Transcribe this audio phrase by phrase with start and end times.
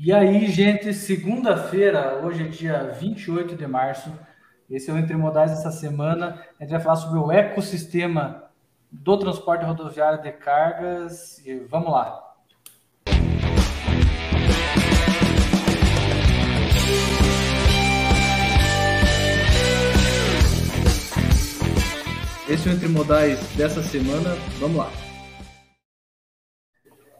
[0.00, 4.12] E aí, gente, segunda-feira, hoje é dia 28 de março.
[4.70, 6.40] Esse é o Entre Modais dessa semana.
[6.56, 8.44] A gente vai falar sobre o ecossistema
[8.92, 11.44] do transporte rodoviário de cargas.
[11.44, 12.32] E vamos lá.
[22.48, 24.36] Esse é o Entre Modais dessa semana.
[24.60, 24.92] Vamos lá.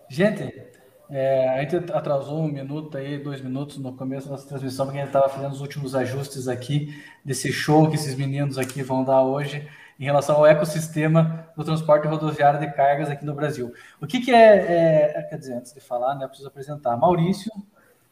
[0.09, 0.68] Gente,
[1.11, 4.99] é, a gente atrasou um minuto aí, dois minutos no começo da nossa transmissão, porque
[4.99, 9.03] a gente estava fazendo os últimos ajustes aqui desse show que esses meninos aqui vão
[9.03, 9.67] dar hoje
[9.99, 13.73] em relação ao ecossistema do transporte rodoviário de cargas aqui no Brasil.
[14.01, 17.51] O que, que é, é, quer dizer, antes de falar, né, preciso apresentar Maurício,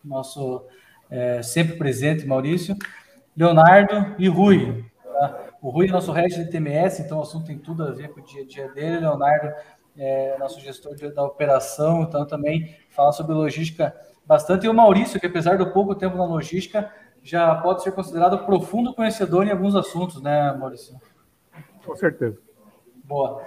[0.02, 0.64] nosso
[1.10, 2.74] é, sempre presente Maurício,
[3.36, 4.84] Leonardo e Rui.
[5.04, 5.46] Tá?
[5.62, 8.20] O Rui é nosso head de TMS, então o assunto tem tudo a ver com
[8.20, 9.00] o dia a dia dele.
[9.00, 9.52] Leonardo
[9.98, 13.94] é nosso gestor de, da operação, então também fala sobre logística
[14.26, 14.66] bastante.
[14.66, 16.90] E o Maurício, que apesar do pouco tempo na logística,
[17.22, 20.98] já pode ser considerado profundo conhecedor em alguns assuntos, né, Maurício?
[21.84, 22.38] Com certeza.
[23.04, 23.42] Boa.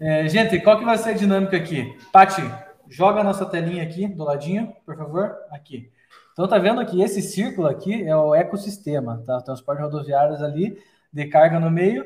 [0.00, 1.96] É, gente, qual que vai ser a dinâmica aqui?
[2.12, 2.42] Pati,
[2.88, 5.36] joga a nossa telinha aqui do ladinho, por favor.
[5.50, 5.90] Aqui.
[6.32, 9.40] Então tá vendo que esse círculo aqui é o ecossistema, tá?
[9.40, 10.78] Transporte rodoviários ali,
[11.12, 12.04] de carga no meio.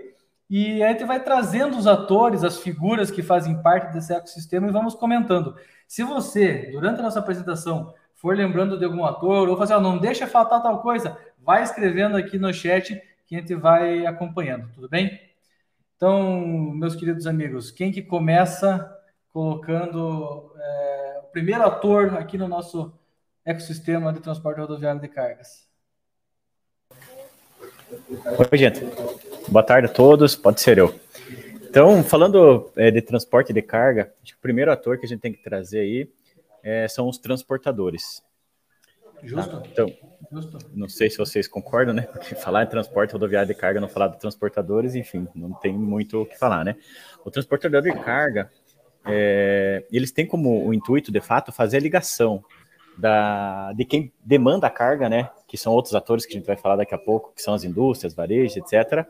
[0.49, 4.73] E a gente vai trazendo os atores, as figuras que fazem parte desse ecossistema e
[4.73, 5.57] vamos comentando.
[5.89, 9.99] Se você, durante a nossa apresentação, for lembrando de algum ator ou fazer, ó, não
[9.99, 14.89] deixa faltar tal coisa, vai escrevendo aqui no chat que a gente vai acompanhando, tudo
[14.89, 15.21] bem?
[15.97, 16.41] Então,
[16.75, 18.89] meus queridos amigos, quem que começa
[19.31, 22.93] colocando é, o primeiro ator aqui no nosso
[23.45, 25.66] ecossistema de transporte rodoviário de cargas?
[27.89, 28.81] Oi, gente.
[29.49, 30.93] Boa tarde a todos, pode ser eu.
[31.63, 35.21] Então, falando é, de transporte de carga, acho que o primeiro ator que a gente
[35.21, 36.11] tem que trazer aí
[36.65, 38.23] é, são os transportadores.
[39.23, 39.61] Justo.
[39.61, 39.63] Tá?
[39.71, 39.93] Então,
[40.33, 40.59] Justo.
[40.75, 42.03] não sei se vocês concordam, né?
[42.03, 46.23] Porque falar em transporte rodoviário de carga, não falar de transportadores, enfim, não tem muito
[46.23, 46.77] o que falar, né?
[47.25, 48.51] O transportador de carga,
[49.05, 52.43] é, eles têm como o intuito, de fato, fazer a ligação
[52.99, 55.31] da, de quem demanda a carga, né?
[55.47, 57.65] Que são outros atores que a gente vai falar daqui a pouco, que são as
[57.65, 59.07] indústrias, varejos, etc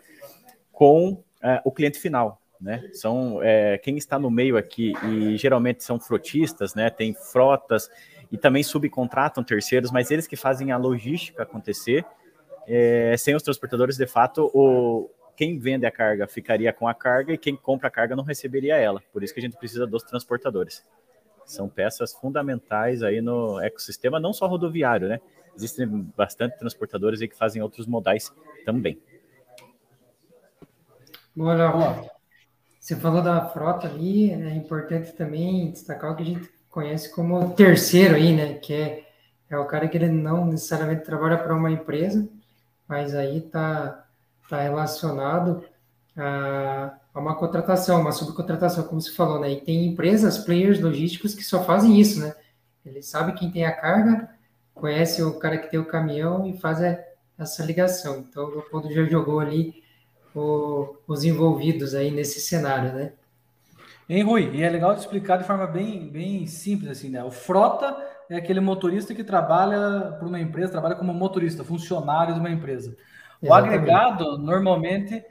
[0.77, 2.39] com é, o cliente final.
[2.61, 2.89] Né?
[2.93, 6.89] São é, quem está no meio aqui e geralmente são frotistas, né?
[6.89, 7.91] Tem frotas
[8.31, 12.05] e também subcontratam terceiros, mas eles que fazem a logística acontecer.
[12.67, 17.33] É, sem os transportadores, de fato, o, quem vende a carga ficaria com a carga
[17.33, 19.03] e quem compra a carga não receberia ela.
[19.13, 20.83] Por isso que a gente precisa dos transportadores.
[21.45, 25.21] São peças fundamentais aí no ecossistema, não só rodoviário, né?
[25.57, 25.87] Existem
[26.17, 28.33] bastante transportadores aí que fazem outros modais
[28.65, 29.01] também.
[31.35, 32.11] Boa, Léo.
[32.79, 37.55] Você falou da frota ali, é importante também destacar o que a gente conhece como
[37.55, 38.55] terceiro aí, né?
[38.55, 39.09] Que é,
[39.51, 42.29] é o cara que ele não necessariamente trabalha para uma empresa,
[42.87, 44.07] mas aí tá,
[44.49, 45.65] tá relacionado
[46.17, 49.51] a, a uma contratação, uma subcontratação, como você falou, né?
[49.51, 52.35] E tem empresas, players logísticos que só fazem isso, né?
[52.85, 54.36] Ele sabe quem tem a carga,
[54.77, 56.79] conhece o cara que tem o caminhão e faz
[57.39, 58.25] essa ligação.
[58.29, 59.83] Então, o Leopoldo já jogou ali
[60.35, 63.13] o, os envolvidos aí nesse cenário, né?
[64.09, 64.51] Hein, Rui?
[64.55, 67.25] E é legal de explicar de forma bem, bem simples, assim, né?
[67.25, 67.97] O frota
[68.31, 72.97] é aquele motorista que trabalha para uma empresa, trabalha como motorista, funcionário de uma empresa.
[73.43, 73.75] O Exatamente.
[73.75, 75.25] agregado, normalmente,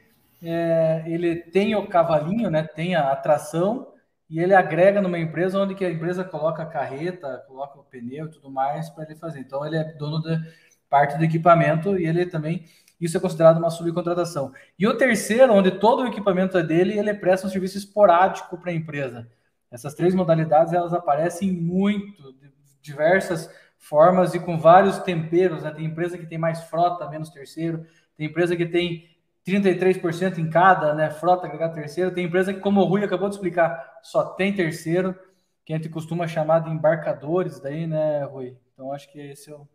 [0.43, 2.63] é, ele tem o cavalinho, né?
[2.63, 3.87] Tem a atração
[4.29, 8.25] e ele agrega numa empresa onde que a empresa coloca a carreta, coloca o pneu
[8.25, 9.39] e tudo mais para ele fazer.
[9.39, 10.41] Então, ele é dono de
[10.89, 12.65] parte do equipamento e ele também
[12.99, 14.53] isso é considerado uma subcontratação.
[14.79, 18.71] E o terceiro, onde todo o equipamento é dele, ele presta um serviço esporádico para
[18.71, 19.29] a empresa.
[19.69, 25.63] Essas três modalidades elas aparecem muito, de diversas formas e com vários temperos.
[25.63, 25.71] Né?
[25.71, 27.85] Tem empresa que tem mais frota, menos terceiro.
[28.17, 29.09] Tem empresa que tem
[29.47, 31.11] 33% em cada, né?
[31.11, 32.13] Frota agregar terceiro.
[32.13, 35.15] Tem empresa que, como o Rui acabou de explicar, só tem terceiro,
[35.63, 38.57] que a gente costuma chamar de embarcadores, daí, né, Rui?
[38.73, 39.67] Então acho que esse é o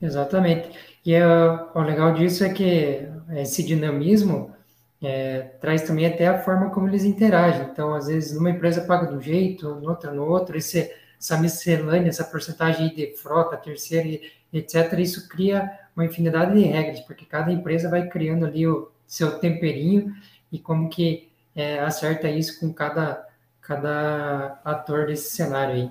[0.00, 0.70] Exatamente.
[1.04, 4.54] E é, o legal disso é que esse dinamismo
[5.02, 7.62] é, traz também até a forma como eles interagem.
[7.72, 12.08] Então, às vezes, numa empresa paga de um jeito, noutra no outro, esse, essa miscelânea,
[12.08, 14.20] essa porcentagem de frota, terceira,
[14.52, 19.38] etc., isso cria uma infinidade de regras, porque cada empresa vai criando ali o seu
[19.38, 20.14] temperinho
[20.52, 23.26] e como que é, acerta isso com cada,
[23.62, 25.90] cada ator desse cenário aí.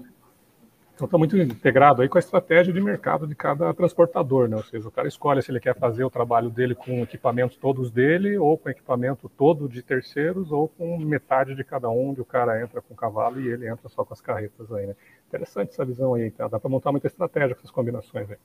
[0.93, 4.55] Então está muito integrado aí com a estratégia de mercado de cada transportador, né?
[4.55, 7.91] Ou seja, o cara escolhe se ele quer fazer o trabalho dele com equipamentos todos
[7.91, 12.25] dele, ou com equipamento todo de terceiros, ou com metade de cada um, onde o
[12.25, 14.95] cara entra com o cavalo e ele entra só com as carretas aí, né?
[15.27, 16.47] Interessante essa visão aí, então.
[16.47, 18.37] Dá para montar muita estratégia com essas combinações aí.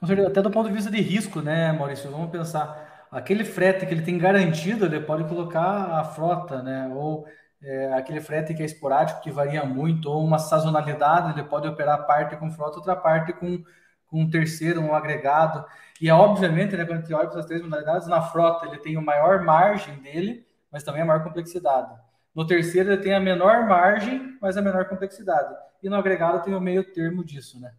[0.00, 2.10] Com certeza, até do ponto de vista de risco, né, Maurício?
[2.10, 6.88] Vamos pensar, aquele frete que ele tem garantido, ele pode colocar a frota, né?
[6.94, 7.26] Ou
[7.62, 12.06] é, aquele frete que é esporádico, que varia muito, ou uma sazonalidade, ele pode operar
[12.06, 13.62] parte com frota, outra parte com,
[14.06, 15.64] com um terceiro, um agregado.
[16.00, 18.78] E é obviamente, né, quando a gente olha para essas três modalidades, na frota ele
[18.78, 21.92] tem a maior margem dele, mas também a maior complexidade.
[22.34, 25.54] No terceiro ele tem a menor margem, mas a menor complexidade.
[25.82, 27.72] E no agregado tem o meio termo disso, né?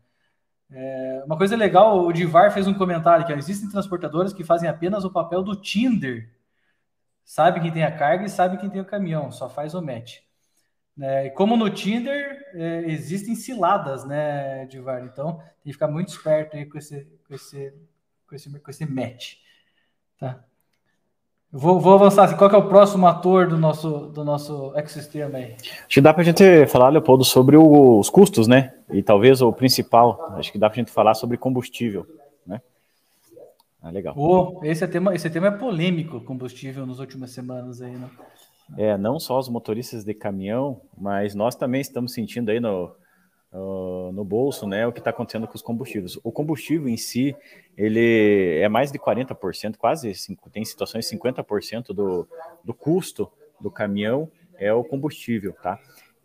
[0.72, 5.04] É, uma coisa legal, o Divar fez um comentário que existem transportadoras que fazem apenas
[5.04, 6.30] o papel do Tinder
[7.32, 10.20] sabe quem tem a carga e sabe quem tem o caminhão, só faz o match.
[11.00, 15.04] É, como no Tinder, é, existem ciladas, né, Divar?
[15.06, 17.74] Então, tem que ficar muito esperto aí com esse, com esse,
[18.28, 19.36] com esse, com esse match.
[20.20, 20.44] Tá?
[21.52, 22.26] Vou, vou avançar.
[22.26, 25.56] Assim, qual é o próximo ator do nosso, do nosso ecossistema aí?
[25.62, 28.74] Acho que dá para a gente falar, Leopoldo, sobre os custos, né?
[28.90, 32.06] E talvez o principal, acho que dá para a gente falar sobre combustível.
[33.82, 34.14] Ah, legal.
[34.16, 38.10] Oh, esse, é tema, esse tema é polêmico, combustível, nas últimas semanas aí, né?
[38.78, 42.92] É, não só os motoristas de caminhão, mas nós também estamos sentindo aí no,
[43.54, 46.18] no bolso, né, o que está acontecendo com os combustíveis.
[46.24, 47.36] O combustível em si,
[47.78, 50.14] ele é mais de 40%, quase,
[50.52, 52.28] tem situações 50% do,
[52.64, 55.80] do custo do caminhão é o combustível, tá?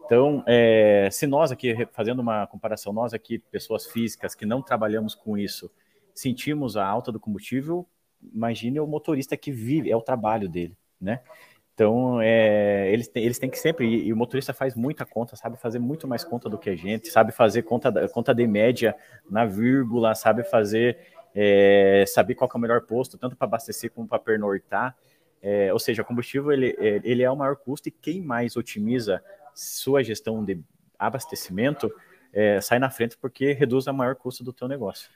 [0.05, 5.15] Então, é, se nós aqui, fazendo uma comparação, nós aqui, pessoas físicas que não trabalhamos
[5.15, 5.71] com isso,
[6.15, 7.87] sentimos a alta do combustível,
[8.23, 11.23] imagine o motorista que vive, é o trabalho dele, né?
[11.77, 15.59] Então, é, eles, têm, eles têm que sempre, e, o motorista faz muita conta, sabe
[15.59, 18.97] fazer muito mais conta do que a gente, sabe fazer conta, conta de média
[19.29, 20.97] na vírgula, sabe fazer,
[21.35, 24.97] é, saber qual é o melhor posto, tanto para abastecer como para pernortar.
[25.43, 29.23] É, ou seja, combustível ele, é, ele é o maior custo e quem mais otimiza
[29.55, 30.59] sua gestão de
[30.99, 31.93] abastecimento
[32.33, 35.11] é, sai na frente porque reduz o maior custo do teu negócio.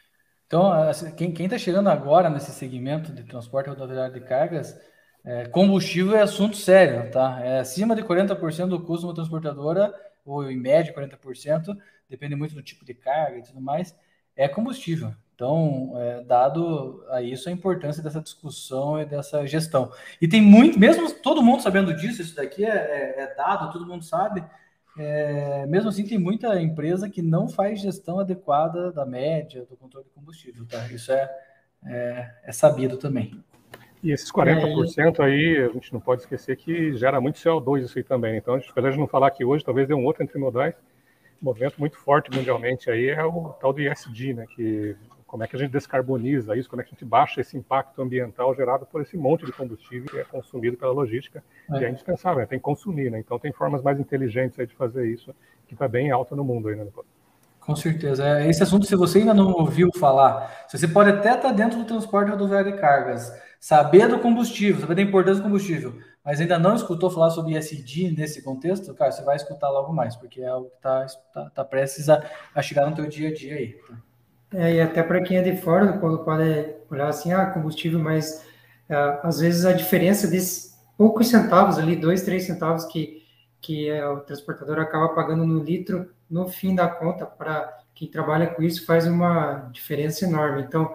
[0.46, 4.78] Então, assim, quem está chegando agora nesse segmento de transporte rodoviário de cargas,
[5.24, 7.40] é, combustível é assunto sério, tá?
[7.42, 9.94] É acima de 40% do custo de uma transportadora,
[10.24, 11.76] ou em média 40%,
[12.08, 13.94] depende muito do tipo de carga e tudo mais,
[14.36, 15.14] é combustível.
[15.34, 19.90] Então, é, dado a isso, a importância dessa discussão e dessa gestão.
[20.20, 23.86] E tem muito, mesmo todo mundo sabendo disso, isso daqui é, é, é dado, todo
[23.86, 24.44] mundo sabe,
[24.98, 30.04] é, mesmo assim, tem muita empresa que não faz gestão adequada da média do controle
[30.06, 30.86] de combustível, tá?
[30.88, 31.30] Isso é,
[31.86, 33.42] é, é sabido também.
[34.02, 38.04] E esses 40% aí, a gente não pode esquecer que gera muito CO2 isso aí
[38.04, 38.36] também.
[38.36, 40.74] Então, apesar de não falar aqui hoje, talvez dê um outro entre modais,
[41.40, 44.46] um movimento muito forte mundialmente aí é o tal do ISD, né?
[44.54, 47.56] Que como é que a gente descarboniza isso, como é que a gente baixa esse
[47.56, 51.40] impacto ambiental gerado por esse monte de combustível que é consumido pela logística
[51.72, 51.78] é.
[51.78, 52.46] e é indispensável, né?
[52.46, 53.20] tem que consumir, né?
[53.20, 55.32] Então tem formas mais inteligentes aí de fazer isso,
[55.68, 56.84] que está bem alta no mundo aí, né?
[57.60, 58.26] Com certeza.
[58.26, 61.84] É, esse assunto, se você ainda não ouviu falar, você pode até estar dentro do
[61.84, 63.30] transporte rodoviário de cargas,
[63.60, 68.10] saber do combustível, saber da importância do combustível, mas ainda não escutou falar sobre ISD
[68.16, 71.64] nesse contexto, cara, você vai escutar logo mais, porque é algo que está tá, tá
[71.64, 72.24] prestes a,
[72.54, 73.72] a, chegar no teu dia a dia aí.
[73.86, 73.94] Tá?
[74.52, 78.44] É, e até para quem é de fora, quando pode olhar assim, ah, combustível, mas
[78.88, 83.22] é, às vezes a diferença desses poucos centavos ali, dois, três centavos que,
[83.60, 88.46] que é, o transportador acaba pagando no litro, no fim da conta, para quem trabalha
[88.46, 90.62] com isso, faz uma diferença enorme.
[90.62, 90.92] Então,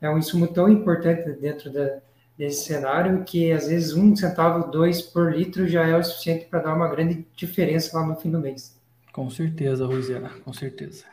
[0.00, 2.00] é um insumo tão importante dentro da,
[2.38, 6.60] desse cenário que às vezes um centavo, dois por litro já é o suficiente para
[6.60, 8.80] dar uma grande diferença lá no fim do mês.
[9.12, 11.04] Com certeza, Rosiana, com certeza.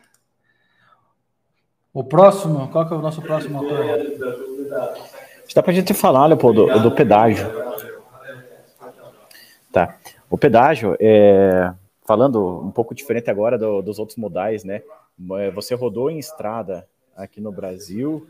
[1.91, 3.79] O próximo, qual que é o nosso próximo autor?
[5.55, 7.48] Dá para a gente falar, Leopoldo, do, do pedágio.
[9.72, 9.98] Tá.
[10.29, 11.74] O pedágio, é,
[12.05, 14.84] falando um pouco diferente agora do, dos outros modais, né?
[15.53, 18.27] Você rodou em estrada aqui no Brasil,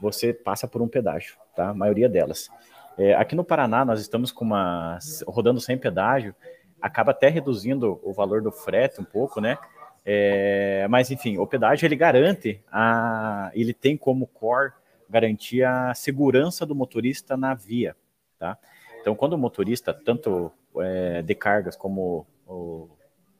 [0.00, 1.68] você passa por um pedágio, tá?
[1.68, 2.48] A maioria delas.
[2.96, 6.34] É, aqui no Paraná, nós estamos com uma rodando sem pedágio,
[6.80, 9.58] acaba até reduzindo o valor do frete um pouco, né?
[10.04, 14.72] É, mas enfim, o pedágio ele garante a, ele tem como core
[15.08, 17.94] garantir a segurança do motorista na via,
[18.38, 18.56] tá?
[19.00, 22.88] Então, quando o motorista, tanto é, de cargas como o,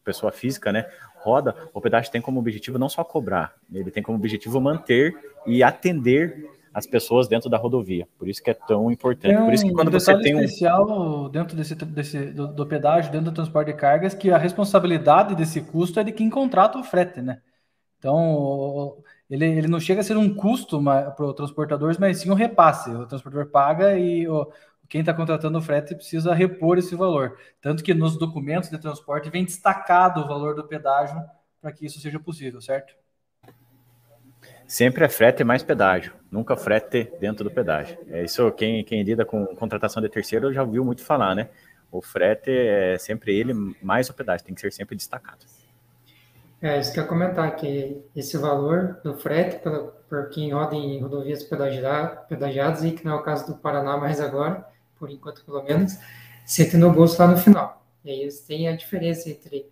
[0.05, 0.87] pessoa física, né,
[1.17, 5.15] roda, o pedágio tem como objetivo não só cobrar, ele tem como objetivo manter
[5.47, 8.07] e atender as pessoas dentro da rodovia.
[8.19, 9.37] Por isso que é tão importante.
[9.37, 13.11] Um Por isso que quando você tem um especial dentro desse, desse do, do, pedágio,
[13.11, 16.85] dentro do transporte de cargas, que a responsabilidade desse custo é de quem contrata o
[16.85, 17.41] frete, né?
[17.99, 18.97] Então,
[19.29, 22.91] ele, ele não chega a ser um custo para o transportador, mas sim um repasse.
[22.91, 24.51] O transportador paga e o,
[24.89, 27.39] quem está contratando o frete precisa repor esse valor.
[27.61, 31.21] Tanto que nos documentos de transporte vem destacado o valor do pedágio
[31.61, 32.95] para que isso seja possível, certo?
[34.71, 37.99] Sempre é frete mais pedágio, nunca frete dentro do pedágio.
[38.09, 41.49] É isso quem, quem lida com contratação de terceiro já ouviu muito falar, né?
[41.91, 45.45] O frete é sempre ele mais o pedágio, tem que ser sempre destacado.
[46.63, 49.59] É, isso que eu ia comentar, que esse valor do frete,
[50.09, 54.21] para quem roda em rodovias pedagiadas, e que não é o caso do Paraná mais
[54.21, 54.65] agora,
[55.01, 55.99] por enquanto pelo menos,
[56.47, 57.85] sente no bolso lá no final.
[58.05, 59.67] E aí você tem a diferença entre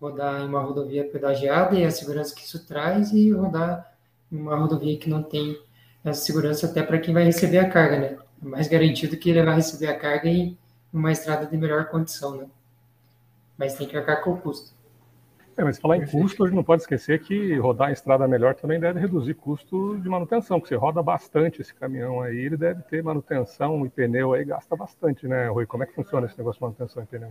[0.00, 3.89] rodar em uma rodovia pedagiada e a segurança que isso traz, e rodar
[4.30, 5.56] uma rodovia que não tem
[6.04, 8.18] essa segurança até para quem vai receber a carga, né?
[8.42, 10.56] É mais garantido que ele vai receber a carga em
[10.92, 12.46] uma estrada de melhor condição, né?
[13.58, 14.72] Mas tem que arcar com o custo.
[15.56, 18.54] É, mas falar em custo, a gente não pode esquecer que rodar em estrada melhor
[18.54, 22.82] também deve reduzir custo de manutenção, porque você roda bastante esse caminhão aí, ele deve
[22.84, 25.66] ter manutenção e pneu aí, gasta bastante, né, Rui?
[25.66, 27.30] Como é que funciona esse negócio de manutenção e pneu?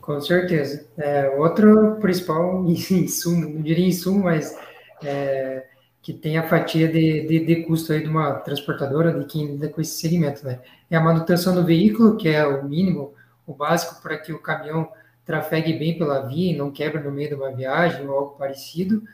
[0.00, 0.84] Com certeza.
[0.98, 4.58] É, outro principal insumo, não diria insumo, mas
[5.04, 5.66] é,
[6.02, 9.68] que tem a fatia de, de, de, custo aí de uma transportadora, de quem lida
[9.68, 10.60] com esse segmento, né?
[10.90, 13.14] É a manutenção do veículo, que é o mínimo,
[13.46, 14.90] o básico para que o caminhão
[15.24, 19.04] trafegue bem pela via e não quebre no meio de uma viagem ou algo parecido,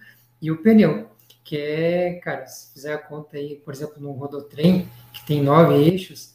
[0.40, 1.10] e o pneu,
[1.44, 5.74] que é, cara, se fizer a conta aí, por exemplo, num rodotrem, que tem nove
[5.74, 6.34] eixos,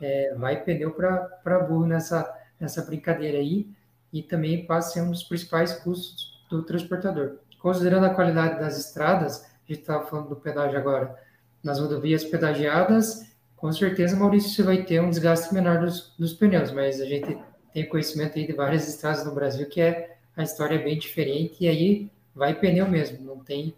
[0.00, 3.68] é, vai pneu para burro nessa, nessa brincadeira aí,
[4.10, 7.36] e também passa a ser um dos principais custos do transportador.
[7.58, 11.16] Considerando a qualidade das estradas, a gente estava falando do pedágio agora,
[11.62, 16.72] nas rodovias pedagiadas, com certeza, Maurício, você vai ter um desgaste menor dos, dos pneus,
[16.72, 17.38] mas a gente
[17.72, 21.56] tem conhecimento aí de várias estradas no Brasil que é a história é bem diferente
[21.60, 23.74] e aí vai pneu mesmo, não tem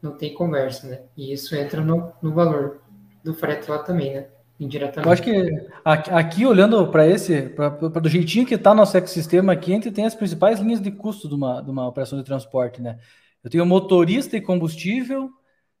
[0.00, 1.00] não tem conversa, né?
[1.16, 2.82] E isso entra no, no valor
[3.24, 4.26] do frete lá também, né?
[4.60, 5.06] Indiretamente.
[5.06, 9.72] Eu acho que aqui, olhando para esse, pra, do jeitinho que está nosso ecossistema aqui,
[9.72, 12.82] a gente tem as principais linhas de custo de uma, de uma operação de transporte,
[12.82, 12.98] né?
[13.44, 15.30] Eu tenho motorista e combustível,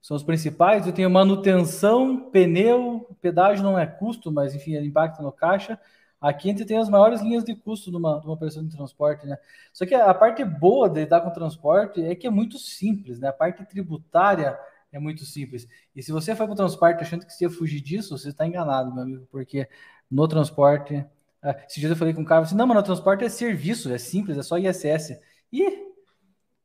[0.02, 0.86] são os principais.
[0.86, 5.80] Eu tenho manutenção, pneu, pedágio não é custo, mas enfim, é impacto no caixa.
[6.20, 8.74] Aqui a gente tem as maiores linhas de custo de uma, de uma operação de
[8.74, 9.38] transporte, né?
[9.72, 13.28] Só que a parte boa de lidar com transporte é que é muito simples, né?
[13.28, 14.58] A parte tributária
[14.92, 15.66] é muito simples.
[15.96, 18.46] E se você for para o transporte achando que você ia fugir disso, você está
[18.46, 19.68] enganado, meu amigo, porque
[20.10, 21.04] no transporte.
[21.42, 23.92] Ah, esse dia eu falei com o cara assim: não, mas no transporte é serviço,
[23.92, 25.18] é simples, é só ISS.
[25.52, 25.93] E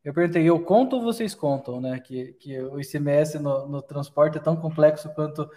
[0.10, 2.00] eu perguntei, eu conto ou vocês contam, né?
[2.00, 5.48] Que, que o ICMS no, no transporte é tão complexo quanto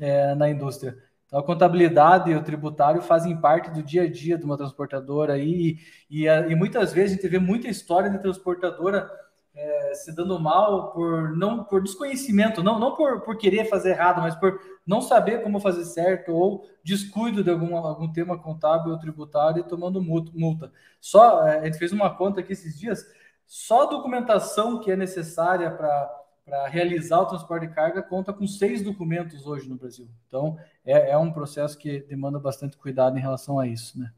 [0.00, 0.96] é, na indústria.
[1.26, 5.36] Então, a contabilidade e o tributário fazem parte do dia a dia de uma transportadora
[5.38, 5.76] e,
[6.10, 9.10] e, e muitas vezes a gente vê muita história de transportadora
[9.54, 14.22] é, se dando mal por não por desconhecimento, não, não por, por querer fazer errado,
[14.22, 18.98] mas por não saber como fazer certo ou descuido de algum, algum tema contábil ou
[18.98, 20.72] tributário e tomando multa.
[20.98, 23.04] Só é, a gente fez uma conta aqui esses dias
[23.48, 28.82] só a documentação que é necessária para realizar o transporte de carga conta com seis
[28.82, 30.06] documentos hoje no Brasil.
[30.26, 34.12] Então, é, é um processo que demanda bastante cuidado em relação a isso, né?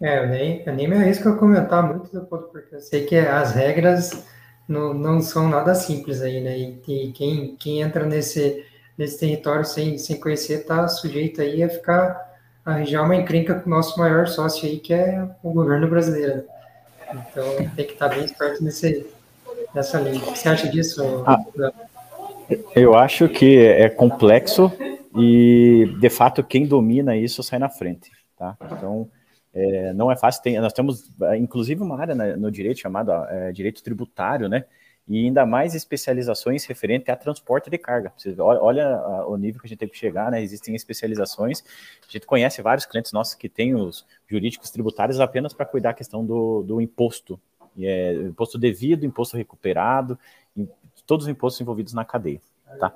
[0.00, 3.52] É, eu nem, eu nem me arrisco a comentar muito, porque eu sei que as
[3.52, 4.26] regras
[4.66, 6.58] não, não são nada simples aí, né?
[6.58, 8.66] E, e quem, quem entra nesse,
[8.98, 12.29] nesse território sem, sem conhecer está sujeito aí a ficar
[12.70, 16.44] arranjar uma encrenca com o nosso maior sócio aí, que é o governo brasileiro.
[17.12, 19.06] Então tem que estar bem esperto nesse,
[19.74, 20.18] nessa linha.
[20.18, 21.24] O que você acha disso?
[21.26, 21.38] Ah,
[22.74, 24.72] eu acho que é complexo
[25.16, 28.10] e, de fato, quem domina isso sai na frente.
[28.36, 28.56] Tá?
[28.72, 29.08] Então,
[29.52, 30.42] é, não é fácil.
[30.42, 34.64] Tem, nós temos, inclusive, uma área no direito chamada é, direito tributário, né?
[35.10, 38.12] E ainda mais especializações referente a transporte de carga.
[38.16, 40.40] Você olha o nível que a gente tem que chegar, né?
[40.40, 41.64] Existem especializações.
[42.08, 45.94] A gente conhece vários clientes nossos que têm os jurídicos tributários apenas para cuidar da
[45.94, 47.40] questão do, do imposto.
[47.76, 50.16] E é, imposto devido, imposto recuperado,
[51.04, 52.40] todos os impostos envolvidos na cadeia.
[52.78, 52.94] Tá?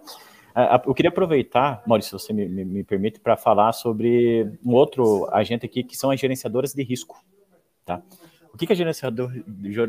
[0.86, 5.28] Eu queria aproveitar, Maurício, se você me, me, me permite, para falar sobre um outro
[5.32, 7.20] agente aqui, que são as gerenciadoras de risco.
[7.84, 8.00] Tá?
[8.54, 9.32] O que, que a, gerenciador,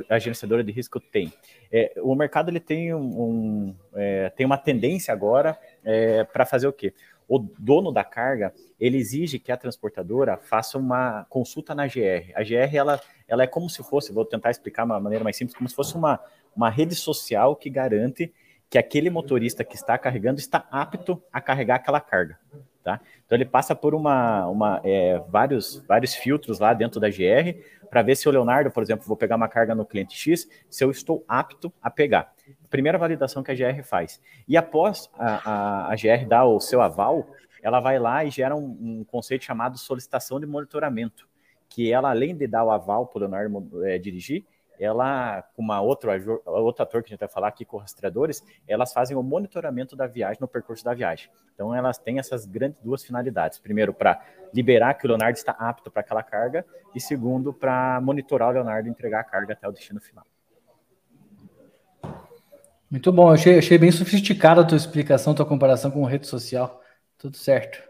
[0.10, 1.32] a gerenciadora de risco tem?
[1.72, 6.66] É, o mercado ele tem, um, um é, tem uma tendência agora é, para fazer
[6.66, 6.92] o quê?
[7.28, 12.32] O dono da carga ele exige que a transportadora faça uma consulta na GR.
[12.34, 15.38] A GR ela, ela é como se fosse, vou tentar explicar de uma maneira mais
[15.38, 16.20] simples, como se fosse uma,
[16.56, 18.34] uma rede social que garante
[18.68, 22.40] que aquele motorista que está carregando está apto a carregar aquela carga.
[22.86, 23.02] Tá?
[23.26, 28.04] Então ele passa por uma, uma é, vários, vários filtros lá dentro da GR para
[28.04, 30.92] ver se o Leonardo, por exemplo, vou pegar uma carga no cliente X, se eu
[30.92, 32.32] estou apto a pegar.
[32.70, 34.22] Primeira validação que a GR faz.
[34.48, 37.28] E após a, a, a GR dar o seu aval,
[37.64, 41.28] ela vai lá e gera um, um, conceito chamado solicitação de monitoramento,
[41.68, 44.46] que ela, além de dar o aval para o Leonardo é, dirigir,
[44.80, 46.14] ela, com uma outra,
[46.46, 50.08] outro ator que a gente vai falar aqui com rastreadores, elas fazem o monitoramento da
[50.08, 51.30] viagem no percurso da viagem.
[51.54, 53.60] Então, elas têm essas grandes duas finalidades.
[53.60, 54.22] Primeiro, para
[54.54, 58.88] liberar que o Leonardo está apto para aquela carga, e segundo, para monitorar o Leonardo
[58.88, 60.26] e entregar a carga até o destino final.
[62.90, 66.82] Muito bom, achei, achei bem sofisticada a tua explicação, tua comparação com rede social.
[67.18, 67.82] Tudo certo.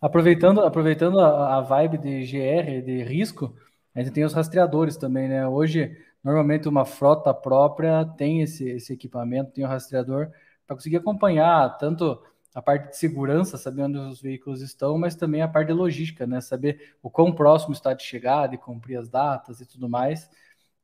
[0.00, 3.54] Aproveitando, aproveitando a, a vibe de GR, de risco,
[3.94, 5.46] a gente tem os rastreadores também, né?
[5.46, 10.30] Hoje, normalmente, uma frota própria tem esse, esse equipamento, tem o rastreador
[10.66, 12.22] para conseguir acompanhar tanto
[12.54, 16.26] a parte de segurança, saber onde os veículos estão, mas também a parte de logística,
[16.26, 16.40] né?
[16.40, 20.30] Saber o quão próximo está de chegada e cumprir as datas e tudo mais.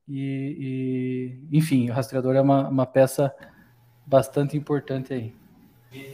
[0.07, 3.33] E, e enfim, o rastreador é uma, uma peça
[4.05, 5.35] bastante importante aí.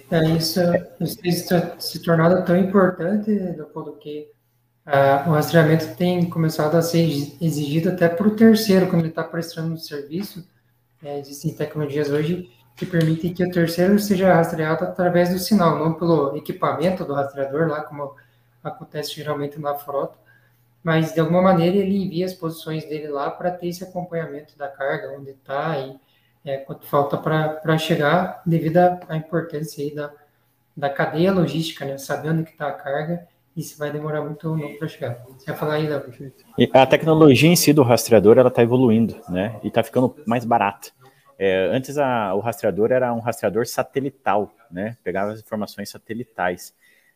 [0.09, 0.59] É isso,
[1.01, 4.31] isso tem se tornado tão importante, Leopoldo, que
[4.85, 6.99] Uh, o rastreamento tem começado a ser
[7.41, 10.47] exigido até para o terceiro, quando ele está prestando um serviço.
[11.03, 15.93] É, existem tecnologias hoje que permitem que o terceiro seja rastreado através do sinal, não
[15.93, 18.13] pelo equipamento do rastreador, lá como
[18.63, 20.17] acontece geralmente na frota,
[20.83, 24.67] mas de alguma maneira ele envia as posições dele lá para ter esse acompanhamento da
[24.67, 25.99] carga, onde está e
[26.43, 30.11] é, quanto falta para chegar, devido à importância da,
[30.77, 31.97] da cadeia logística, né?
[31.97, 35.23] saber onde está a carga isso vai demorar muito para chegar.
[35.37, 36.03] Você vai falar aí, Léo?
[36.73, 39.59] A tecnologia em si do rastreador ela está evoluindo, né?
[39.63, 40.89] E está ficando mais barata.
[41.37, 44.97] É, antes a, o rastreador era um rastreador satelital, né?
[45.03, 46.73] Pegava as informações satelitais.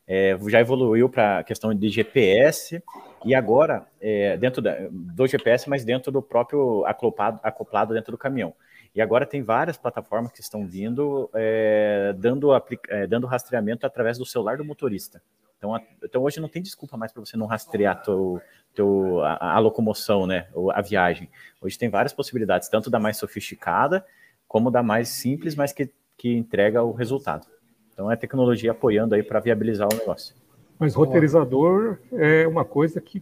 [0.08, 2.82] É, já evoluiu para a questão de GPS
[3.24, 8.18] e agora é, dentro da, do GPS, mas dentro do próprio acoplado, acoplado dentro do
[8.18, 8.54] caminhão.
[8.94, 12.50] E agora tem várias plataformas que estão vindo é, dando,
[12.90, 15.22] é, dando rastreamento através do celular do motorista.
[15.58, 18.42] Então, a, então hoje não tem desculpa mais para você não rastrear teu,
[18.74, 20.48] teu, a, a, locomoção, né?
[20.74, 21.30] A viagem.
[21.62, 24.06] Hoje tem várias possibilidades, tanto da mais sofisticada
[24.48, 27.46] como da mais simples, mas que, que entrega o resultado.
[27.94, 30.34] Então é tecnologia apoiando aí para viabilizar o negócio.
[30.80, 33.22] Mas roteirizador é uma coisa que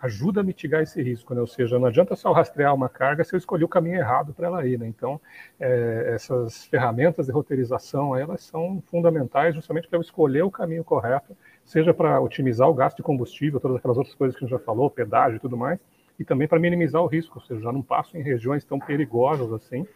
[0.00, 1.40] ajuda a mitigar esse risco, né?
[1.40, 4.46] Ou seja, não adianta só rastrear uma carga se eu escolhi o caminho errado para
[4.46, 4.86] ela ir, né?
[4.86, 5.20] Então,
[5.58, 11.36] é, essas ferramentas de roteirização, elas são fundamentais justamente para eu escolher o caminho correto
[11.64, 14.64] seja para otimizar o gasto de combustível, todas aquelas outras coisas que a gente já
[14.64, 15.78] falou, pedágio e tudo mais,
[16.18, 19.52] e também para minimizar o risco, ou seja, já não passo em regiões tão perigosas
[19.52, 19.86] assim,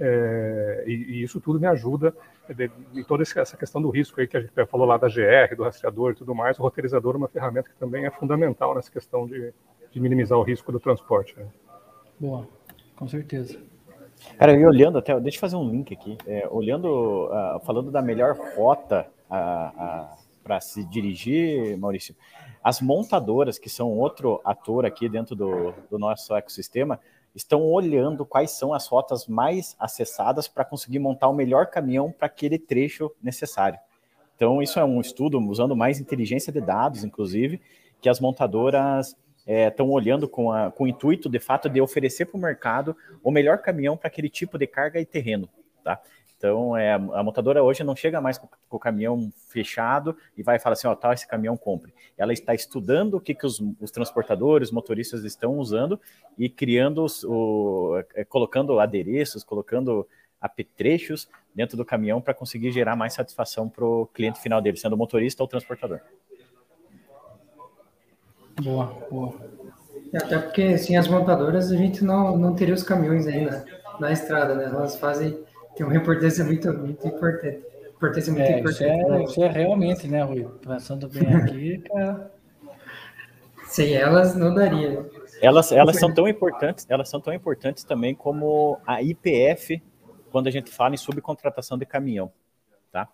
[0.00, 2.14] é, e, e, isso tudo me ajuda
[2.94, 5.64] em toda essa questão do risco aí que a gente falou lá da GR, do
[5.64, 9.26] rastreador e tudo mais, o roteirizador é uma ferramenta que também é fundamental nessa questão
[9.26, 9.52] de,
[9.90, 11.36] de minimizar o risco do transporte.
[11.36, 11.46] Né?
[12.18, 12.48] Boa,
[12.96, 13.58] com certeza.
[14.38, 18.02] Cara, e olhando até, deixa eu fazer um link aqui, é, olhando, uh, falando da
[18.02, 19.06] melhor rota
[20.42, 22.16] para se dirigir, Maurício,
[22.62, 26.98] as montadoras, que são outro ator aqui dentro do, do nosso ecossistema,
[27.38, 32.26] estão olhando quais são as rotas mais acessadas para conseguir montar o melhor caminhão para
[32.26, 33.78] aquele trecho necessário.
[34.34, 37.60] Então, isso é um estudo usando mais inteligência de dados, inclusive,
[38.00, 42.26] que as montadoras estão é, olhando com, a, com o intuito, de fato, de oferecer
[42.26, 45.48] para o mercado o melhor caminhão para aquele tipo de carga e terreno.
[45.82, 46.00] Tá?
[46.38, 50.56] Então, é, a montadora hoje não chega mais com, com, o caminhão fechado e vai
[50.60, 51.92] falar assim, ó, tal, esse caminhão compre.
[52.16, 56.00] Ela está estudando o que, que os, os transportadores, motoristas estão usando
[56.38, 60.06] e criando, os, o, é, colocando adereços, colocando
[60.40, 64.96] apetrechos dentro do caminhão para conseguir gerar mais satisfação para o cliente final dele, sendo
[64.96, 66.00] motorista ou transportador.
[68.62, 69.34] Boa, boa.
[70.14, 73.64] Até porque sem as montadoras a gente não, não teria os caminhões ainda
[73.98, 74.66] na estrada, né?
[74.66, 75.47] Elas fazem
[75.78, 77.62] tem uma importância muito, muito importante.
[77.94, 78.74] Importância muito é, importante.
[78.74, 79.24] Isso é, né?
[79.24, 80.44] isso é realmente, né, Rui?
[80.60, 82.32] Pensando bem aqui, cara.
[83.66, 85.08] Sem elas não daria.
[85.40, 89.80] Elas, elas são tão importantes, elas são tão importantes também como a IPF
[90.32, 92.32] quando a gente fala em subcontratação de caminhão,
[92.90, 93.08] tá?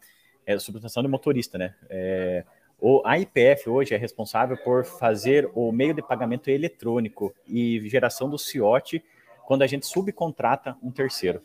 [0.46, 1.74] É subcontratação de motorista, né?
[1.90, 2.44] É,
[2.80, 8.30] o, a IPF hoje é responsável por fazer o meio de pagamento eletrônico e geração
[8.30, 9.04] do CIOT
[9.46, 11.42] quando a gente subcontrata um terceiro,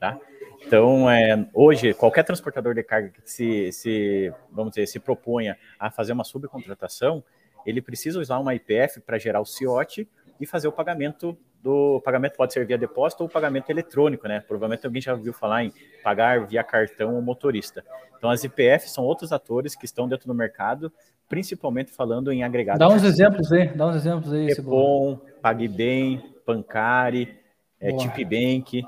[0.00, 0.18] tá?
[0.64, 5.90] Então, é, hoje, qualquer transportador de carga que se, se, vamos dizer, se proponha a
[5.90, 7.22] fazer uma subcontratação,
[7.64, 10.08] ele precisa usar uma IPF para gerar o CIOT
[10.40, 14.40] e fazer o pagamento do o pagamento pode ser via depósito ou pagamento eletrônico, né?
[14.40, 17.84] Provavelmente alguém já ouviu falar em pagar via cartão ou motorista.
[18.16, 20.92] Então as IPFs são outros atores que estão dentro do mercado,
[21.28, 22.78] principalmente falando em agregado.
[22.78, 24.48] Dá uns exemplos aí, dá uns exemplos aí.
[24.50, 27.36] Epon, PagBem, Pancari,
[27.80, 28.84] é, Tipbank.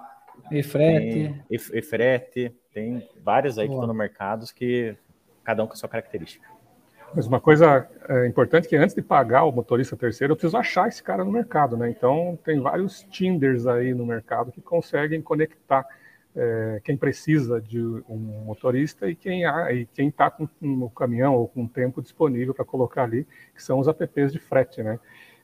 [0.51, 1.45] E frete.
[1.51, 2.55] E frete.
[2.73, 3.79] Tem vários aí Boa.
[3.79, 4.97] que estão no mercado que
[5.45, 6.47] cada um com a sua característica.
[7.15, 10.57] Mas uma coisa é, importante é que antes de pagar o motorista terceiro, eu preciso
[10.57, 11.89] achar esse cara no mercado, né?
[11.89, 15.87] Então tem vários Tinders aí no mercado que conseguem conectar
[16.37, 21.67] é, quem precisa de um motorista e quem e quem está no caminhão ou com
[21.67, 25.01] tempo disponível para colocar ali, que são os apps de frete, né?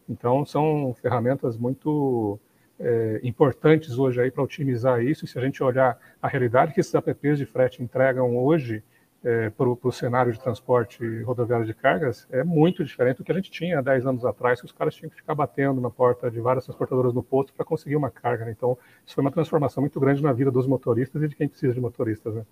[0.09, 2.39] Então são ferramentas muito
[2.79, 5.25] é, importantes hoje aí para otimizar isso.
[5.25, 8.83] E se a gente olhar a realidade que esses apps de frete entregam hoje
[9.25, 13.35] é, para o cenário de transporte rodoviário de cargas é muito diferente do que a
[13.35, 16.41] gente tinha 10 anos atrás, que os caras tinham que ficar batendo na porta de
[16.41, 18.45] várias transportadoras no posto para conseguir uma carga.
[18.45, 18.53] Né?
[18.55, 21.73] Então, isso foi uma transformação muito grande na vida dos motoristas e de quem precisa
[21.73, 22.35] de motoristas.
[22.35, 22.43] Né?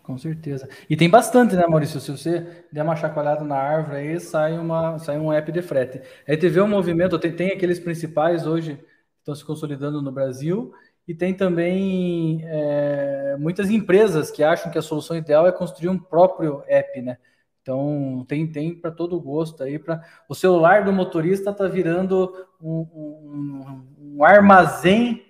[0.00, 0.68] Com certeza.
[0.88, 1.98] E tem bastante, né, Maurício?
[1.98, 6.02] Se você der uma chacoalhada na árvore aí, sai, uma, sai um app de frete.
[6.28, 8.78] Aí teve um movimento, tem, tem aqueles principais hoje
[9.22, 10.72] estão se consolidando no Brasil,
[11.06, 15.98] e tem também é, muitas empresas que acham que a solução ideal é construir um
[15.98, 17.18] próprio app, né?
[17.60, 22.80] Então tem tem para todo gosto aí para o celular do motorista está virando um,
[22.92, 25.24] um, um, armazém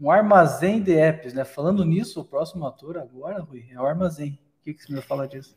[0.00, 1.44] um armazém de apps, né?
[1.44, 4.38] Falando nisso, o próximo ator agora, Rui, é o armazém.
[4.60, 5.56] O que, que você me fala disso?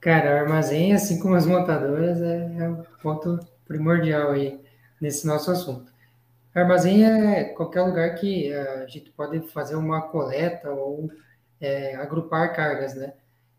[0.00, 4.60] Cara, o armazém, assim como as montadoras, é, é um ponto primordial aí
[5.00, 5.91] nesse nosso assunto.
[6.54, 11.10] Armazém é qualquer lugar que eh, a gente pode fazer uma coleta ou
[11.60, 13.14] é, agrupar cargas, né?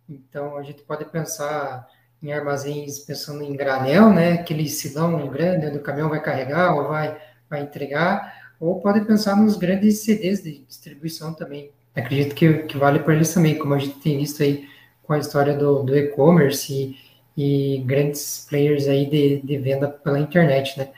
[0.07, 1.87] Então, a gente pode pensar
[2.21, 4.33] em armazéns pensando em granel, né?
[4.33, 7.17] Aquele silão grande onde o caminhão vai carregar ou vai,
[7.49, 11.71] vai entregar, ou pode pensar nos grandes CDs de distribuição também.
[11.95, 14.67] Acredito que, que vale para eles também, como a gente tem visto aí
[15.03, 16.95] com a história do, do e-commerce
[17.37, 20.89] e, e, grandes players aí de, de venda pela internet, né?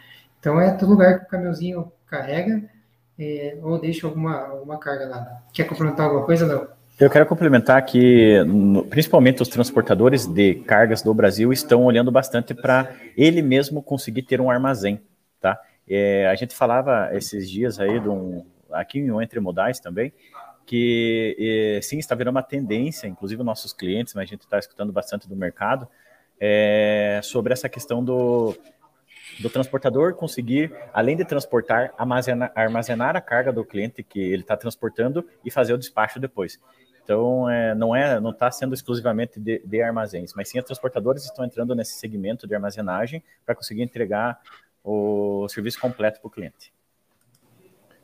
[0.45, 2.61] Então é todo lugar que o caminhãozinho carrega
[3.17, 5.43] é, ou deixa alguma, alguma carga lá.
[5.51, 6.67] Quer complementar alguma coisa, não?
[6.99, 8.37] Eu quero complementar que,
[8.91, 14.39] principalmente os transportadores de cargas do Brasil estão olhando bastante para ele mesmo conseguir ter
[14.39, 15.01] um armazém,
[15.41, 15.59] tá?
[15.89, 20.13] É, a gente falava esses dias aí, de um, aqui em Entre Modais também,
[20.63, 24.93] que é, sim, está virando uma tendência, inclusive nossos clientes, mas a gente está escutando
[24.93, 25.87] bastante do mercado,
[26.39, 28.55] é, sobre essa questão do
[29.39, 34.55] do transportador conseguir, além de transportar, armazenar, armazenar a carga do cliente que ele está
[34.55, 36.59] transportando e fazer o despacho depois.
[37.03, 41.23] Então, é, não é, não está sendo exclusivamente de, de, armazéns, mas sim as transportadoras
[41.23, 44.39] estão entrando nesse segmento de armazenagem para conseguir entregar
[44.83, 46.73] o serviço completo para o cliente.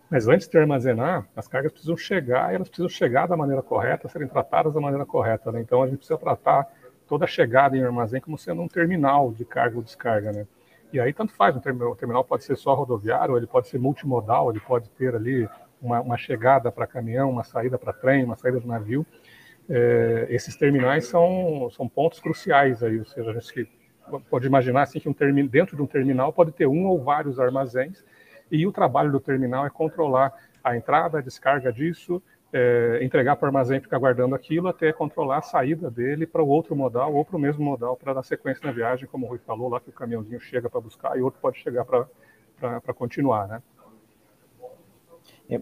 [0.09, 4.09] Mas antes de armazenar, as cargas precisam chegar, e elas precisam chegar da maneira correta,
[4.09, 5.51] serem tratadas da maneira correta.
[5.51, 5.61] Né?
[5.61, 6.67] Então, a gente precisa tratar
[7.07, 10.31] toda a chegada em armazém como sendo um terminal de carga ou descarga.
[10.31, 10.45] Né?
[10.93, 14.59] E aí tanto faz, o terminal, pode ser só rodoviário, ele pode ser multimodal, ele
[14.59, 15.47] pode ter ali
[15.81, 19.05] uma, uma chegada para caminhão, uma saída para trem, uma saída de navio.
[19.69, 23.69] É, esses terminais são, são pontos cruciais aí, ou seja, a gente
[24.29, 27.39] pode imaginar assim que um termi, dentro de um terminal pode ter um ou vários
[27.39, 28.03] armazéns
[28.51, 32.21] e o trabalho do terminal é controlar a entrada, a descarga disso,
[32.53, 36.43] é, entregar para o armazém e ficar guardando aquilo até controlar a saída dele para
[36.43, 39.29] o outro modal ou para o mesmo modal para dar sequência na viagem, como o
[39.29, 43.47] Rui falou lá, que o caminhãozinho chega para buscar e outro pode chegar para continuar,
[43.47, 43.61] né?
[45.49, 45.59] É,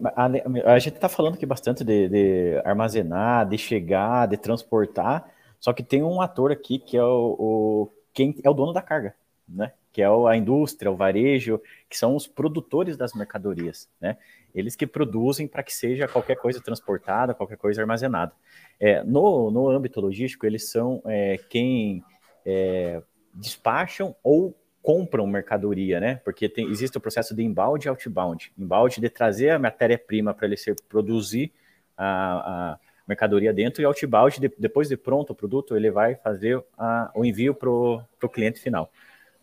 [0.66, 5.82] a, gente está falando aqui bastante de, de, armazenar, de chegar, de transportar, só que
[5.82, 9.14] tem um ator aqui que é o, o quem é o dono da carga,
[9.54, 9.72] né?
[9.92, 14.16] Que é a indústria, o varejo, que são os produtores das mercadorias, né?
[14.54, 18.32] eles que produzem para que seja qualquer coisa transportada, qualquer coisa armazenada.
[18.78, 22.02] É, no, no âmbito logístico, eles são é, quem
[22.44, 23.02] é,
[23.34, 26.16] despacham ou compram mercadoria, né?
[26.24, 28.52] Porque tem, existe o processo de inbound e outbound.
[28.58, 31.52] Inbound de trazer a matéria-prima para ele ser produzir
[31.96, 36.62] a, a, mercadoria dentro e outbound, de, depois de pronto o produto, ele vai fazer
[36.78, 38.90] a, o envio para o cliente final.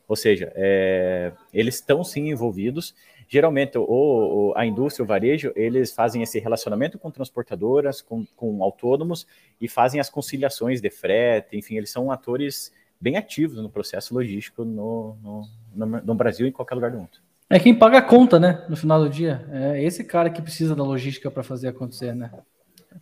[0.07, 2.95] Ou seja, é, eles estão sim envolvidos
[3.29, 8.63] Geralmente, o, o, a indústria, o varejo, eles fazem esse relacionamento com transportadoras, com, com
[8.63, 9.27] autônomos
[9.59, 14.63] e fazem as conciliações de frete, enfim, eles são atores bem ativos no processo logístico
[14.63, 17.17] no, no, no, no Brasil e em qualquer lugar do mundo.
[17.49, 18.65] É quem paga a conta, né?
[18.69, 19.45] No final do dia.
[19.51, 22.31] É esse cara que precisa da logística para fazer acontecer, né?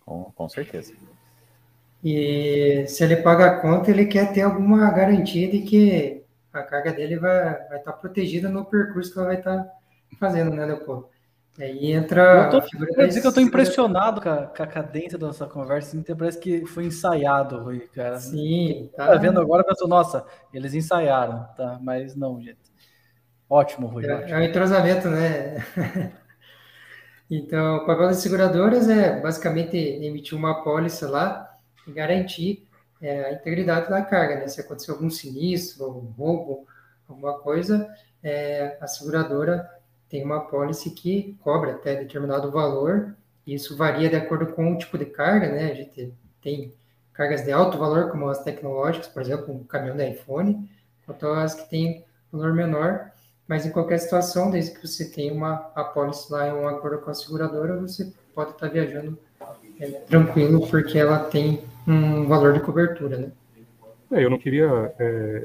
[0.04, 0.94] Com, com certeza.
[2.04, 6.25] E se ele paga a conta, ele quer ter alguma garantia de que
[6.60, 9.68] a carga dele vai, vai estar protegida no percurso que ela vai estar
[10.20, 11.10] fazendo, né, Leopoldo?
[11.60, 12.46] Aí entra.
[12.46, 12.60] Eu tô,
[13.06, 16.38] dizer que eu estou impressionado com a, com a, cadência da nossa conversa, então parece
[16.38, 18.20] que foi ensaiado, Rui, cara.
[18.20, 18.90] Sim.
[18.96, 21.80] Tá, tá vendo agora, pensou, nossa, eles ensaiaram, tá?
[21.82, 22.60] Mas não, gente.
[23.50, 24.06] Ótimo, Rui.
[24.06, 24.34] É, ótimo.
[24.34, 25.66] é um entrosamento, né?
[27.32, 32.68] então, o papel das seguradoras é basicamente emitir uma apólice lá e garantir
[33.02, 34.48] é, a integridade da carga, né?
[34.48, 36.68] Se acontecer algum sinistro, algum roubo,
[37.08, 37.88] alguma coisa,
[38.24, 39.70] é, a seguradora
[40.10, 44.78] tem uma apólice que cobra até determinado valor, e isso varia de acordo com o
[44.78, 45.72] tipo de carga, né?
[45.72, 46.74] A gente tem
[47.14, 50.70] cargas de alto valor, como as tecnológicas, por exemplo, um caminhão da iPhone,
[51.06, 53.12] quanto as que têm valor menor,
[53.48, 57.12] mas em qualquer situação, desde que você tenha uma apólice lá em um acordo com
[57.12, 59.18] a seguradora, você pode estar viajando
[59.80, 63.32] é, tranquilo, porque ela tem um valor de cobertura, né?
[64.12, 65.44] É, eu não queria é,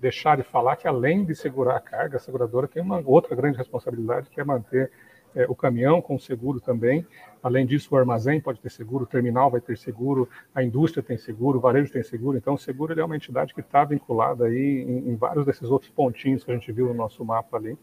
[0.00, 3.58] deixar de falar que, além de segurar a carga, a seguradora tem uma outra grande
[3.58, 4.90] responsabilidade, que é manter
[5.34, 7.06] é, o caminhão com seguro também.
[7.42, 11.18] Além disso, o armazém pode ter seguro, o terminal vai ter seguro, a indústria tem
[11.18, 12.38] seguro, o varejo tem seguro.
[12.38, 15.90] Então, o seguro é uma entidade que está vinculada aí em, em, vários desses outros
[15.90, 17.76] pontinhos que a gente viu no nosso mapa ali,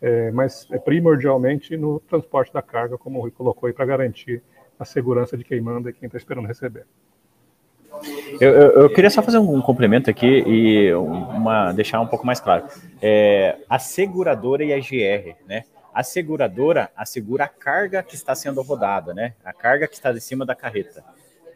[0.00, 4.42] é, mas é primordialmente no transporte da carga, como o Rui colocou aí, para garantir
[4.80, 6.86] a segurança de quem manda e quem está esperando receber.
[8.40, 12.40] Eu, eu, eu, queria só fazer um complemento aqui e uma, deixar um pouco mais
[12.40, 12.66] claro.
[13.02, 15.64] É, a seguradora e a GR, né?
[15.92, 19.34] A seguradora assegura a carga que está sendo rodada, né?
[19.44, 21.04] A carga que está em cima da carreta.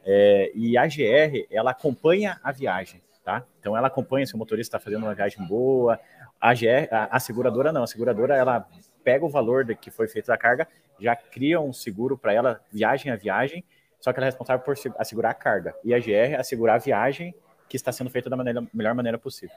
[0.04, 3.44] É, e a GR, ela acompanha a viagem, tá?
[3.58, 5.98] Então, ela acompanha se o motorista está fazendo uma viagem boa.
[6.38, 7.84] A, GR, a, a seguradora não.
[7.84, 8.68] A seguradora, ela
[9.04, 10.66] pega o valor que foi feita a carga,
[10.98, 13.64] já cria um seguro para ela, viagem a viagem,
[14.00, 15.74] só que ela é responsável por assegurar a carga.
[15.84, 17.34] E a GR assegurar a viagem
[17.68, 19.56] que está sendo feita da maneira, melhor maneira possível.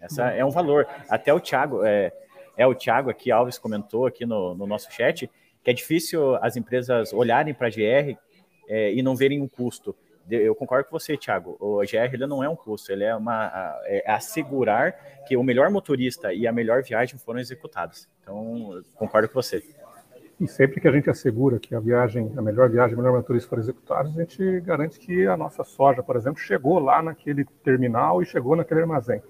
[0.00, 0.86] Essa é um valor.
[1.08, 2.12] Até o Thiago, é,
[2.56, 5.30] é o Thiago aqui, Alves comentou aqui no, no nosso chat,
[5.62, 8.18] que é difícil as empresas olharem para a GR
[8.68, 9.94] é, e não verem um custo.
[10.30, 11.56] Eu concordo com você, Thiago.
[11.60, 13.50] O GR ele não é um custo, ele é uma
[13.84, 14.94] é assegurar
[15.26, 18.08] que o melhor motorista e a melhor viagem foram executados.
[18.22, 19.62] Então, concordo com você.
[20.40, 23.48] E sempre que a gente assegura que a viagem, a melhor viagem, a melhor motorista
[23.48, 28.20] for executada, a gente garante que a nossa soja, por exemplo, chegou lá naquele terminal
[28.20, 29.22] e chegou naquele armazém.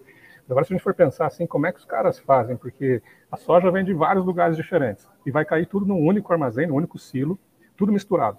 [0.49, 2.57] Agora, se a gente for pensar assim, como é que os caras fazem?
[2.57, 6.67] Porque a soja vem de vários lugares diferentes e vai cair tudo num único armazém,
[6.67, 7.39] num único silo,
[7.77, 8.39] tudo misturado.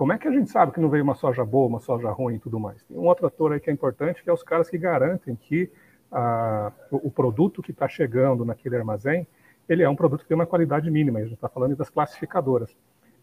[0.00, 2.36] Como é que a gente sabe que não veio uma soja boa, uma soja ruim
[2.36, 2.82] e tudo mais?
[2.84, 5.70] Tem um outro ator aí que é importante, que é os caras que garantem que
[6.10, 9.26] ah, o, produto que está chegando naquele armazém
[9.68, 12.74] ele é um produto que tem uma qualidade mínima, a gente está falando das classificadoras.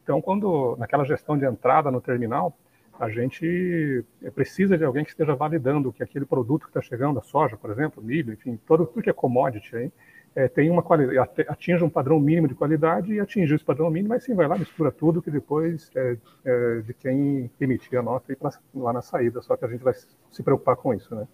[0.03, 2.55] Então, quando naquela gestão de entrada no terminal,
[2.99, 7.23] a gente precisa de alguém que esteja validando que aquele produto que está chegando, a
[7.23, 9.91] soja, por exemplo, milho, enfim, todo tudo que é commodity aí,
[10.35, 14.09] é, tem uma qualidade, atinge um padrão mínimo de qualidade e atingir esse padrão mínimo,
[14.09, 18.31] mas sim vai lá, mistura tudo que depois é, é de quem emitir a nota
[18.31, 21.27] e pra, lá na saída, só que a gente vai se preocupar com isso, né?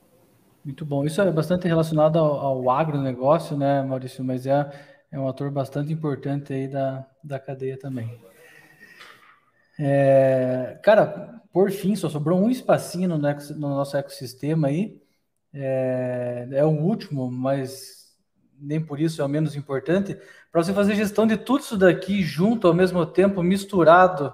[0.64, 1.04] Muito bom.
[1.06, 4.24] Isso é bastante relacionado ao, ao agronegócio, né, Maurício?
[4.24, 4.72] Mas é,
[5.12, 8.18] é um ator bastante importante aí da, da cadeia também.
[9.78, 15.02] É, cara, por fim, só sobrou um espacinho no, no nosso ecossistema aí.
[15.54, 18.03] É, é, o último, mas
[18.60, 20.18] nem por isso é o menos importante.
[20.52, 24.34] Para você fazer gestão de tudo isso daqui junto ao mesmo tempo, misturado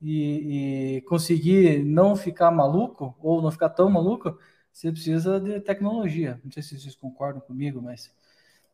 [0.00, 4.38] e, e conseguir não ficar maluco ou não ficar tão maluco,
[4.72, 6.40] você precisa de tecnologia.
[6.44, 8.12] Não sei se vocês concordam comigo, mas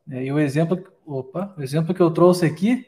[0.09, 2.85] é, e o exemplo, opa, o exemplo que eu trouxe aqui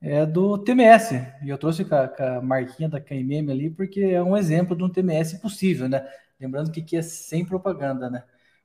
[0.00, 1.14] é do TMS.
[1.42, 4.76] E eu trouxe com a, com a marquinha da KMM ali, porque é um exemplo
[4.76, 6.06] de um TMS possível, né?
[6.40, 8.22] Lembrando que aqui é sem propaganda, né?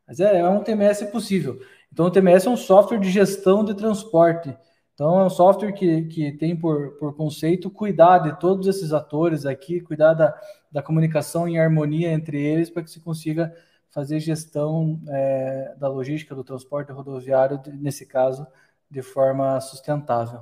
[0.07, 1.59] Mas é, é um TMS possível.
[1.93, 4.57] Então, o TMS é um software de gestão de transporte.
[4.95, 9.45] Então, é um software que, que tem por, por conceito cuidar de todos esses atores
[9.45, 10.35] aqui, cuidar da,
[10.71, 13.55] da comunicação em harmonia entre eles, para que se consiga
[13.91, 18.47] fazer gestão é, da logística do transporte rodoviário, nesse caso,
[18.89, 20.41] de forma sustentável.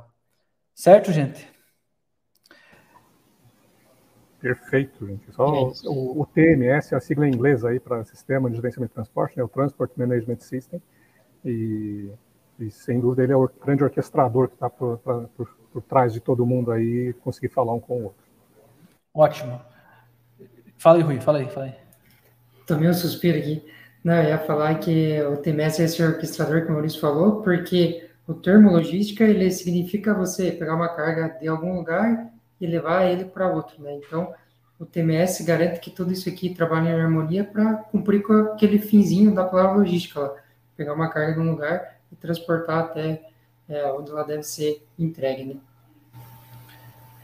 [0.74, 1.46] Certo, gente?
[4.40, 5.30] Perfeito, gente.
[5.34, 8.92] Só é o, o, TMS é a sigla em inglês aí para Sistema de Gerenciamento
[8.92, 9.44] de Transporte, né?
[9.44, 10.82] o Transport Management System.
[11.44, 12.10] E,
[12.60, 15.30] e sem dúvida ele é o grande orquestrador que está por, por,
[15.74, 18.24] por, trás de todo mundo aí conseguir falar um com o outro.
[19.14, 19.62] Ótimo.
[20.78, 21.82] Fala aí, Rui, fala aí, fala aí
[22.72, 23.64] tomei um suspiro aqui.
[24.04, 28.10] Não, eu ia falar que o TMS é esse orquestrador que o Maurício falou, porque
[28.28, 33.26] o termo logística, ele significa você pegar uma carga de algum lugar e levar ele
[33.26, 33.94] para outro, né?
[33.96, 34.34] Então,
[34.80, 39.34] o TMS garante que tudo isso aqui trabalhe em harmonia para cumprir com aquele finzinho
[39.36, 40.34] da palavra logística, lá.
[40.82, 43.22] Pegar uma carga de um lugar e transportar até
[43.70, 45.56] é, onde ela deve ser entregue, né?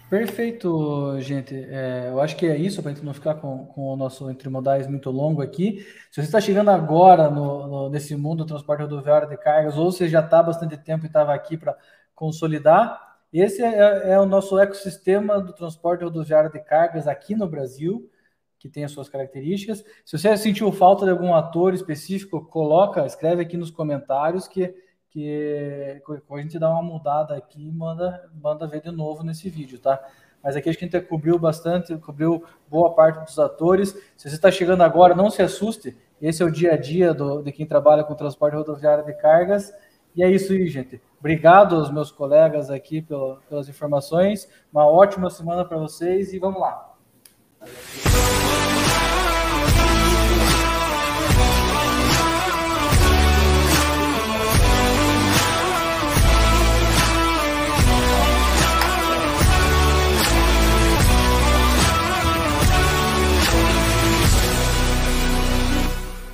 [0.08, 1.54] Perfeito, gente.
[1.56, 4.30] É, eu acho que é isso, para a gente não ficar com, com, o nosso
[4.30, 5.86] entre modais muito longo aqui.
[6.12, 9.92] Se você está chegando agora no, no, nesse mundo do transporte rodoviário de cargas, ou
[9.92, 11.76] você já está há bastante tempo e estava aqui para
[12.16, 18.10] consolidar, esse é, é, o nosso ecossistema do transporte rodoviário de cargas aqui no Brasil,
[18.60, 19.84] que tem as suas características.
[20.04, 24.74] Se você sentiu falta de algum ator específico, coloca, escreve aqui nos comentários que
[25.10, 29.80] que a gente dá uma mudada aqui e manda, manda ver de novo nesse vídeo,
[29.80, 30.00] tá?
[30.44, 33.90] Mas aqui a gente cobriu bastante, cobriu boa parte dos atores.
[34.16, 35.98] Se você está chegando agora, não se assuste.
[36.22, 39.74] Esse é o dia a dia do, de quem trabalha com transporte rodoviário de cargas.
[40.16, 41.02] E é isso aí, gente.
[41.20, 44.48] Obrigado aos meus colegas aqui pela, pelas informações.
[44.72, 46.87] Uma ótima semana para vocês e vamos lá.
[47.60, 48.67] Thank you.